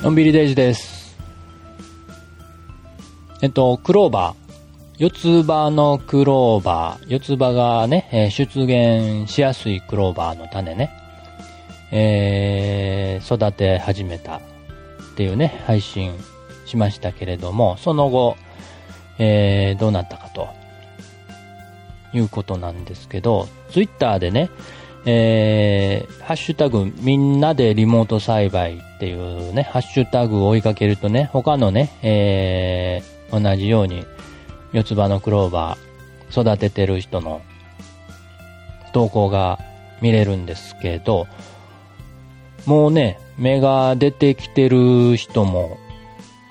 [0.00, 1.18] のんびりデイジです。
[3.42, 4.54] えっと、クローバー。
[4.96, 7.12] 四つ葉のクローバー。
[7.12, 10.92] 四つ葉がね、えー、出現しやすいクローバーの種ね。
[11.90, 14.40] えー、育て始めたっ
[15.16, 16.12] ていうね、配信
[16.64, 18.36] しましたけれども、その後、
[19.18, 20.46] えー、どうなったかと
[22.14, 24.48] いうことなんですけど、ツイッターでね、
[25.06, 34.04] えー、ハッシュタグみんなでリモート栽培っていうね、ハッシュタグを追いかけるとね、他のね、えー、同じように
[34.72, 37.40] 四つ葉のクローバー育ててる人の
[38.92, 39.58] 投稿が
[40.00, 41.26] 見れるんですけど、
[42.66, 45.78] もうね、芽が出てきてる人も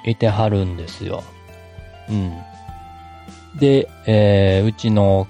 [0.05, 1.24] いてはるんですよ。
[2.10, 2.34] うん。
[3.60, 5.27] で、えー、うちの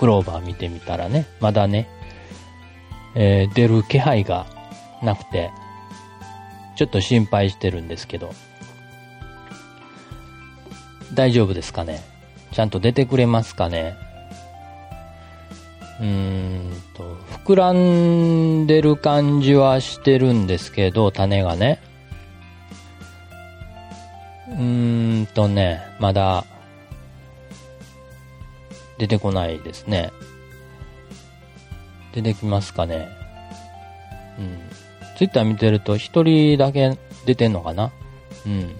[0.00, 1.86] クローバー見てみたらね、まだね、
[3.14, 4.46] えー、出る気配が
[5.02, 5.50] なくて、
[6.74, 8.32] ちょっと心配してるんですけど、
[11.12, 12.00] 大丈夫ですかね？
[12.50, 13.94] ちゃんと出てくれますかね？
[16.00, 21.78] うーんと、膨らんでる感じはしてるんですけど、種がね。
[24.48, 26.46] うーんとね、まだ、
[29.00, 30.12] 出てこないですね。
[32.12, 33.08] 出てきますかね。
[34.38, 34.58] うん。
[35.16, 37.92] ツイッター見てると一人だけ出てんのかな
[38.44, 38.76] うん。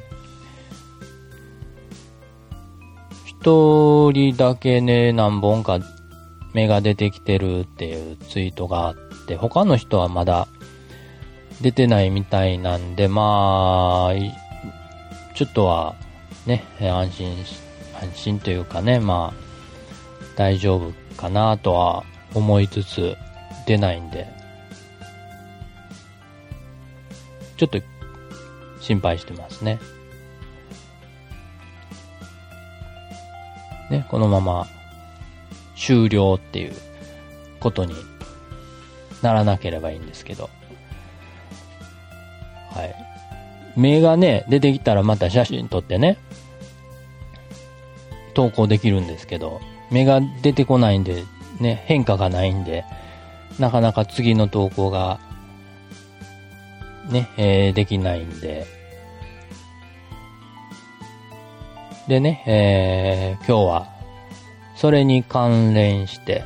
[3.24, 5.78] 一人だけね、何本か
[6.52, 10.48] 芽が出てきてるっていうツイートがあって、他の人はまだ
[11.62, 14.14] 出てないみたいなんで、まあ、
[15.34, 15.94] ちょっとは
[16.44, 17.36] ね、安心、
[18.02, 19.49] 安心というかね、まあ、
[20.40, 22.02] 大丈夫かなとは
[22.32, 23.14] 思いつつ
[23.66, 24.26] 出ないんで、
[27.58, 27.78] ちょっと
[28.80, 29.78] 心配してますね。
[33.90, 34.66] ね、このまま
[35.76, 36.72] 終了っていう
[37.60, 37.94] ことに
[39.20, 40.48] ならなければいいんですけど。
[42.70, 42.94] はい。
[43.76, 46.16] 目がね、出てきたらまた写真撮ってね、
[48.32, 49.60] 投稿できるんですけど、
[49.90, 51.24] 目が出てこないんで、
[51.58, 52.84] ね、変化がないんで、
[53.58, 55.20] なかなか次の投稿が、
[57.10, 58.66] ね、えー、できないんで、
[62.08, 63.88] でね、えー、今日は、
[64.74, 66.44] それに関連して、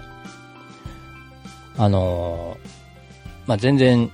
[1.76, 2.69] あのー、
[3.47, 4.11] まあ、全然、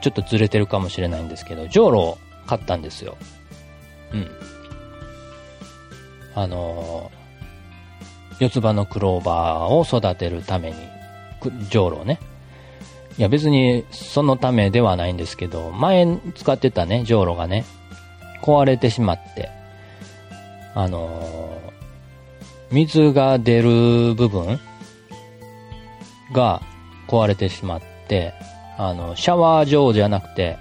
[0.00, 3.16] ちょっとずれてるかもしれないんですけど、ジョーロを買ったんですよ。
[4.12, 4.30] うん。
[6.34, 7.19] あのー、
[8.40, 10.76] 四つ葉のクローバーを育てるために、
[11.68, 12.18] じょうろをね。
[13.18, 17.66] いや別にそのためではないんですけど、前使ってたね、じょうろがね、
[18.42, 19.50] 壊れてしまって、
[20.74, 24.58] あのー、水が出る部分
[26.32, 26.62] が
[27.08, 28.32] 壊れてしまって、
[28.78, 30.56] あの、シャワー状じゃなくて、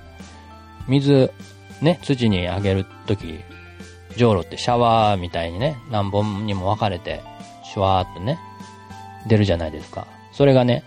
[0.90, 1.31] 水、
[1.81, 3.40] ね、土にあげるとき、
[4.17, 7.22] じょうろってシャワーみたいにね、何本にも分かれて
[7.72, 8.40] シュワーっとね、
[9.28, 10.07] 出るじゃないですか。
[10.31, 10.84] それがね、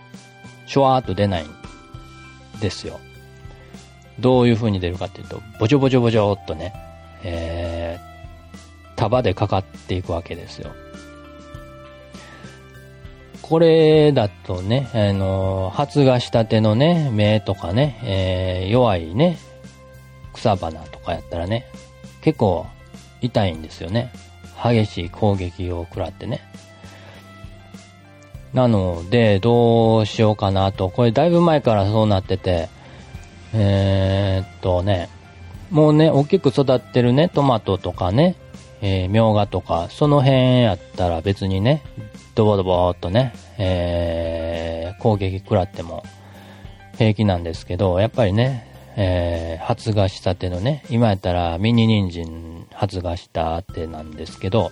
[0.65, 1.47] シュワーっと出ないん
[2.59, 2.99] ですよ。
[4.19, 6.73] どういう風に出るかっていうと、ボチョボチョボチョっとね、
[7.23, 10.71] えー、束でかかっていくわけですよ。
[13.41, 19.37] これだとね、あの、発芽したてのね、芽とかね、えー、弱いね、
[20.33, 21.65] 草花とかやったらね、
[22.21, 22.65] 結構
[23.21, 24.11] 痛いんですよね。
[24.63, 26.41] 激しい攻撃を食らってね。
[28.53, 30.89] なので、どうしようかなと。
[30.89, 32.69] これだいぶ前からそうなってて、
[33.53, 35.09] えー、っとね、
[35.71, 38.35] もうね、大きく育ってるね、トマトとかね、
[38.81, 41.81] えー、みょうがとか、その辺やったら別にね、
[42.35, 46.03] ドボドボーっとね、えー、攻撃食らっても
[46.97, 54.71] 平気なんですけど、やっぱりね、えー、発芽したてのね、今やったらミニ人参発芽したてなんですけど、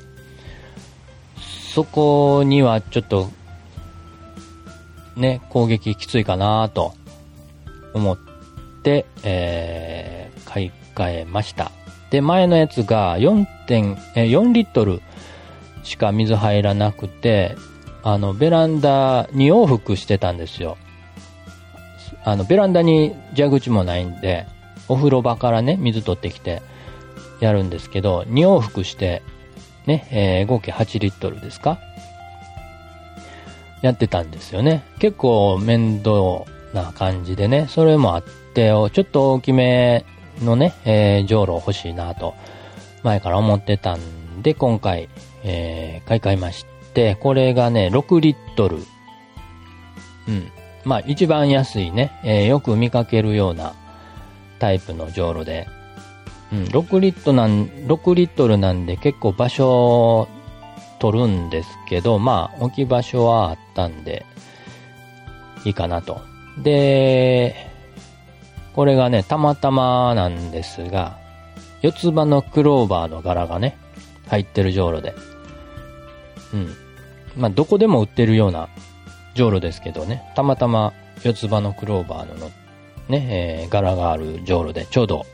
[1.74, 3.30] そこにはちょっと
[5.21, 6.94] ね、攻撃きついかなと
[7.94, 8.18] 思っ
[8.83, 11.71] て、えー、買い替えました。
[12.09, 15.01] で、前のやつが4点、え4リットル
[15.83, 17.56] しか水入らなくて、
[18.03, 20.77] あの、ベランダに往復してたんですよ。
[22.24, 24.45] あの、ベランダに蛇口もないんで、
[24.88, 26.62] お風呂場からね、水取ってきて
[27.39, 29.21] やるんですけど、2往復して、
[29.85, 31.79] ね、えー、合計8リットルですか
[33.81, 34.83] やってたんですよね。
[35.00, 38.24] 結構面倒な感じでね、それもあっ
[38.54, 40.06] 手をちょっと大きめ
[40.42, 42.36] のね、えー、じょ欲しいなと、
[43.04, 45.10] 前から思ってたんで、今回、
[45.44, 48.78] えー、買い替えまして、これがね、6リットル。
[50.27, 50.51] うん。
[50.84, 53.74] まあ、一番安いね、えー、よく見かけるような
[54.60, 55.68] タイプのじょで、
[56.51, 60.27] うん、6リットなん、6リットルなんで結構場所を
[61.00, 64.25] 取るんですけど、まあ、置き場所はあたんで、
[65.65, 66.21] いいかなと。
[66.57, 67.56] で、
[68.73, 71.18] これがね、たまたまなんですが、
[71.81, 73.77] 四つ葉のクローバーの柄がね、
[74.27, 75.13] 入ってるじょうろで。
[76.53, 76.73] うん。
[77.35, 78.69] まあ、どこでも売ってるような
[79.33, 80.94] じょうろですけどね、たまたま
[81.24, 82.51] 四つ葉のクローバーの
[83.09, 85.25] ね、えー、柄があるじょうろで、ちょうど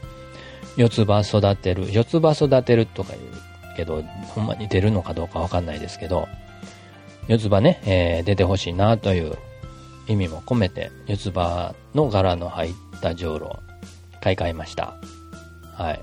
[0.75, 6.27] 四つ葉育てる、四つ葉育てるとか言うけど、ほんまに出るのかどうかわかんないですけど、
[7.27, 9.37] 四つ葉ね、えー、出てほしいなという
[10.07, 13.59] 意味も込めて、四つ葉の柄の入ったじょうろ
[14.21, 14.95] 買い替えました。
[15.73, 16.01] はい。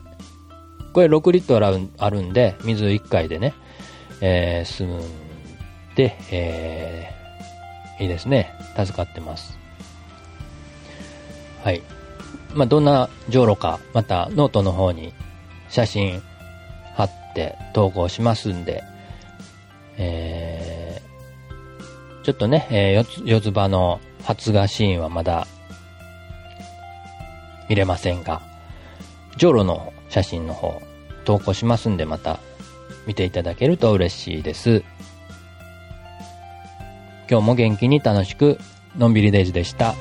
[0.93, 1.67] これ6リットル
[1.99, 3.55] あるんで、水1回でね、
[4.21, 5.01] えー、済ん
[5.97, 8.55] で、えー、いいですね。
[8.77, 9.59] 助かってます。
[11.63, 11.83] はい。
[12.53, 15.13] まあ、どんなじょうろか、またノートの方に
[15.69, 16.23] 写真
[16.95, 18.85] 貼って投稿しますんで、
[19.97, 20.44] えー、
[22.25, 25.47] ちょっとね、えー、四つ葉の発芽シーンはまだ
[27.69, 28.41] 見れませんが、
[29.37, 30.81] ジョロの写真の方
[31.25, 32.41] 投稿しますんでまた
[33.07, 34.83] 見ていただけると嬉しいです。
[37.31, 38.59] 今日も元気に楽しく
[38.97, 39.95] のんびりデイズでした。